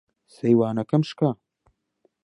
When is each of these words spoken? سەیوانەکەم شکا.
سەیوانەکەم 0.35 1.01
شکا. 1.09 1.29